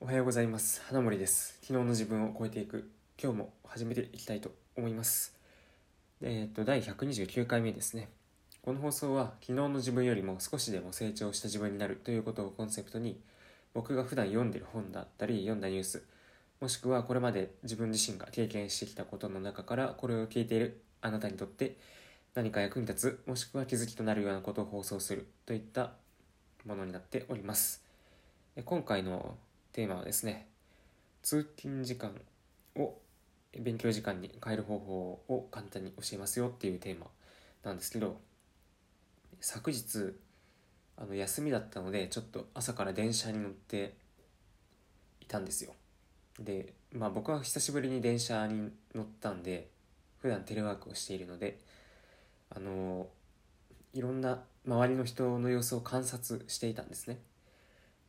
[0.00, 0.82] おはようございます。
[0.86, 1.58] 花森です。
[1.62, 2.90] 昨日の自分を超えていく。
[3.22, 5.34] 今日も始めていきたいと思います。
[6.20, 8.08] えっ、と第129回目ですね。
[8.62, 11.96] この放送は昨日の自分よりも少しでも成長した自分になる。
[11.96, 13.18] ということをコンセプトに
[13.72, 16.04] 僕が普段読んでる本だったり読んだニュース
[16.60, 21.76] もしくはこれまで自分自身が経験してきたことの中からこれを聞いているあなたにとって
[22.34, 25.92] 何か役に立つもしくは気づきとなるようなことを放送するといった
[26.64, 27.82] ものになっております。
[28.64, 29.36] 今回の
[29.74, 30.46] テーマはですね
[31.22, 32.12] 通勤時間
[32.76, 32.94] を
[33.58, 37.06] 勉強時間に変える方法を簡単に教えますよっていうテーマ
[37.64, 38.16] なんですけど
[39.40, 40.14] 昨日
[40.96, 43.94] あの休みだったのでちょっと朝から電車に乗って
[45.20, 45.72] いたんですよ。
[46.38, 49.68] でまあ僕は久しぶりに電車に乗ったんで
[50.20, 51.58] 普段テレワークをしているので
[52.54, 53.08] あの
[53.92, 57.18] いろんな周りの人の様子を観察していたんですね。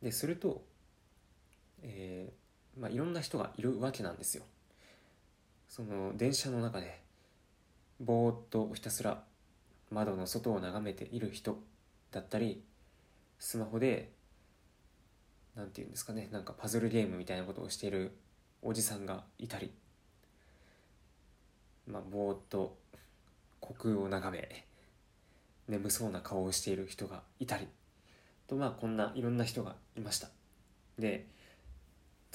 [0.02, 0.64] ですると、
[1.82, 4.44] えーまあ、いろんな人がいるわけなんですよ。
[5.70, 7.02] その電車の中で
[8.00, 9.24] ぼーっとひたすら
[9.92, 11.58] 窓の外を眺めている人
[12.12, 12.64] だったり
[13.40, 14.12] スマホで
[15.56, 18.12] 何て言うんですかねなんかパズルゲームみたいなことをしている
[18.62, 19.72] おじさんがいたり
[21.88, 22.78] まあぼーっと
[23.62, 24.66] 虚空を眺め
[25.68, 27.68] 眠そうな顔をしている人がいたり
[28.48, 30.30] とまあこんないろんな人がいました。
[31.00, 31.28] で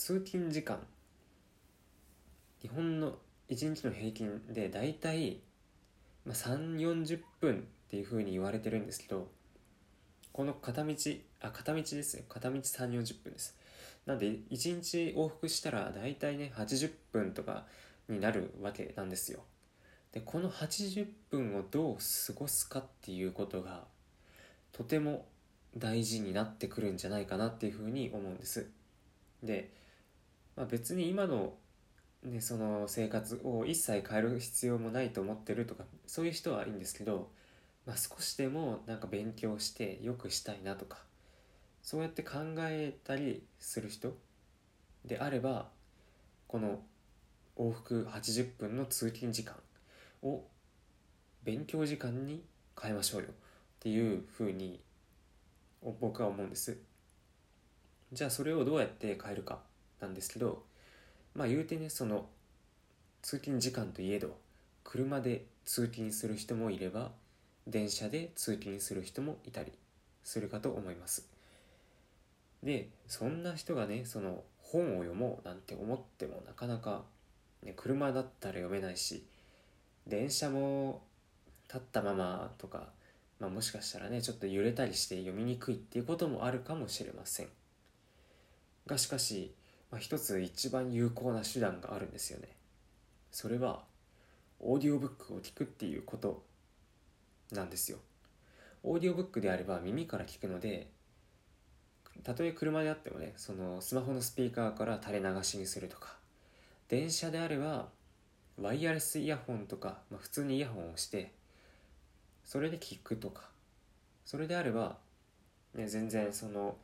[0.02, 0.78] 通勤時間。
[2.62, 3.18] 日本の
[3.50, 5.42] 1日の平均でだいたい
[6.26, 9.28] 3 4 0分っていうふうに言われてるんですけど
[10.32, 10.94] この片道
[11.42, 13.58] あ片道ですよ片道3 4 0分です。
[14.06, 17.66] なんで1日往復したらだいたいね80分とか
[18.08, 19.40] になるわけなんですよ。
[20.12, 23.84] でこの80分をどう過ごすかっていうことが
[24.72, 25.26] とても
[25.76, 28.70] 大事になってくるんじゃないかなっていうふうに思うんです。
[29.42, 29.78] で、
[30.60, 31.54] まあ、別に今の,、
[32.22, 37.30] ね、その生活を一切変える必要もないと思ってるとかそういう人はいいんですけど、
[37.86, 40.98] まあ、少しでもなんか勉強してよくしたいなとか
[41.82, 44.14] そうやって考えたりする人
[45.06, 45.70] であれば
[46.46, 46.80] この
[47.56, 49.54] 往復80分の通勤時間
[50.22, 50.42] を
[51.42, 52.44] 勉強時間に
[52.78, 53.32] 変えましょうよっ
[53.78, 54.78] ていうふうに
[56.02, 56.76] 僕は思うんです。
[58.12, 59.69] じゃあそれをどうやって変えるか。
[60.00, 60.62] なんですけど
[61.34, 62.26] まあ言うてねその
[63.22, 64.36] 通勤時間といえど
[64.84, 67.12] 車で通勤する人もいれば
[67.66, 69.72] 電車で通勤する人もいたり
[70.24, 71.28] するかと思います。
[72.62, 77.02] でそんな人がねその本を読もうなんて思ってもなかなか、
[77.62, 79.24] ね、車だったら読めないし
[80.06, 81.02] 電車も
[81.68, 82.88] 立ったままとか、
[83.38, 87.48] まあ、もしかしたらねちょっと揺れたりして読みにくいっていうこともあるかもしれません。
[88.86, 89.54] がしかし、
[89.90, 92.48] まあ、一つ一番有効な手段があるんですよね。
[93.30, 93.82] それは
[94.60, 96.42] オーディオブックを聞くっていうこと
[97.52, 97.98] なんですよ。
[98.82, 100.88] オーディオブックであれば耳から聞くので
[102.22, 106.16] たとえ車であってもねそのスマホのスピーカーから垂れ流しにするとか
[106.88, 107.88] 電車であれば
[108.60, 111.32] ワイヤレスイヤホンとか、まあ、普通にイヤホンをして
[112.44, 113.42] それで聞くとか
[114.24, 114.96] それであれば、
[115.74, 116.76] ね、全然その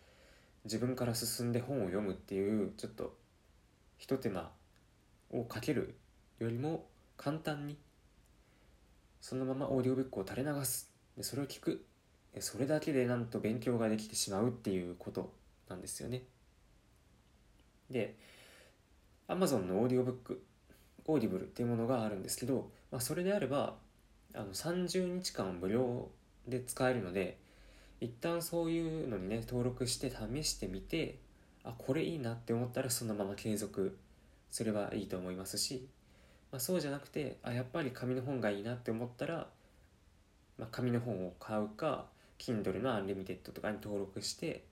[0.66, 3.16] 自分から進んで本を読むっていうちょっと
[3.98, 4.50] ひと手間
[5.30, 5.94] をかける
[6.40, 7.78] よりも簡単に
[9.20, 10.90] そのままオーディオブックを垂れ流す。
[11.16, 11.84] でそれを聞く。
[12.40, 15.32] それだけでなんと勉強ができてしまうっていうこと
[15.68, 16.24] なんですよね。
[17.88, 18.16] で
[19.28, 20.42] Amazon のオーディオブック
[21.06, 23.76] Audible っていうものがあるんですけど、まあ、それであれば
[24.34, 26.08] あの30日間無料
[26.48, 27.38] で使えるので
[28.00, 31.18] 一旦そういうのにね登録して試してみて
[31.64, 33.98] あこれいいなって思ったらそのまま継続
[34.50, 35.88] すればいいと思いますし、
[36.52, 39.48] まあ、そうじゃなくてあやっぱり紙の本がいいなって思ったら、
[40.58, 42.06] まあ、紙の本を買うか
[42.38, 44.64] Kindle の Unlimited とかに登録して、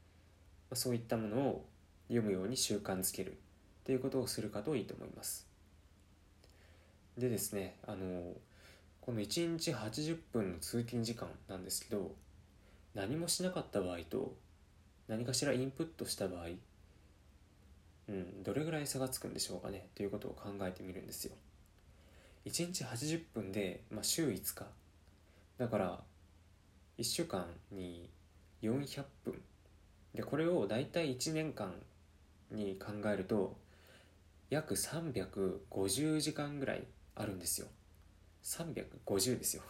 [0.71, 1.65] まあ、そういったものを
[2.09, 3.35] 読むように習慣づけるっ
[3.85, 5.47] ていうことをするかといいと思います。
[7.19, 8.33] でですねあの
[9.01, 12.13] この1日80分の通勤時間なんですけど
[12.95, 14.35] 何もしなかった場合と
[15.09, 16.47] 何かしらインプットした場合
[18.09, 21.33] うんどれぐらい差がつくんでしょうかねということを考えてみるんですよ。
[22.45, 24.67] 1日80分で、まあ、週5日。
[25.57, 26.01] だから
[26.99, 28.11] 1週間に
[28.63, 29.41] 400分。
[30.15, 31.75] でこれを大体1年間
[32.51, 33.57] に考えると
[34.51, 36.85] 約350時間ぐらい
[37.17, 37.67] あるんですよ。
[38.43, 39.63] 350ですよ。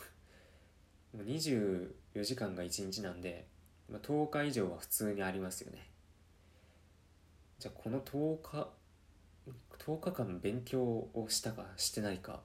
[2.15, 3.47] 4時間が1日なんで、
[3.91, 5.91] まあ、10日以上は普通にありますよね。
[7.59, 8.69] じゃあこの10日
[9.79, 12.41] 10日間勉強をしたかしてないか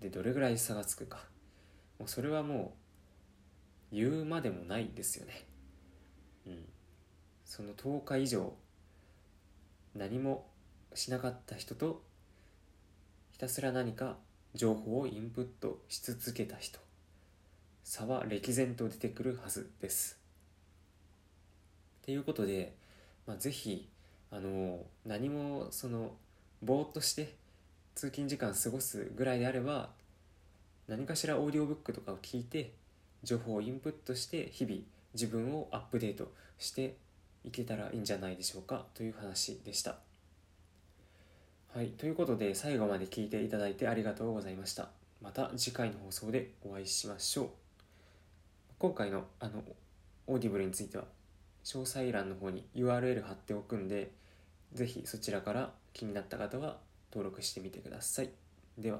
[0.00, 1.18] でどれぐらい差がつくか。
[1.98, 2.74] もうそれはも
[3.92, 5.46] う言うまでもないですよね。
[6.46, 6.64] うん。
[7.44, 8.54] その10日以上
[9.94, 10.46] 何も
[10.94, 12.02] しなかった人と
[13.30, 14.16] ひたすら何か
[14.54, 16.78] 情報をインプットし続けた人。
[17.84, 20.18] 差は歴然と出てくるはずです
[22.04, 22.74] ということで、
[23.26, 23.88] まあ、ぜひ
[24.30, 26.12] あの何もその
[26.62, 27.34] ぼーっとして
[27.94, 29.90] 通勤時間過ごすぐらいであれば
[30.88, 32.72] 何かしらオーディオブックとかを聞いて
[33.22, 34.80] 情報をインプットして日々
[35.14, 36.96] 自分をアップデートして
[37.44, 39.96] いけたらいいんじゃないでしょうかという話でした。
[41.74, 44.88] はい、ということで最後まで聞いていただいてありがとうございました。
[45.22, 47.61] また次回の放送でお会いしましょう。
[48.82, 49.62] 今回のあの
[50.26, 51.04] Audible については
[51.62, 54.10] 詳細欄の方に URL 貼っておくんで、
[54.72, 56.78] 是非そちらから気になった方は
[57.12, 58.30] 登録してみてください。
[58.76, 58.98] では。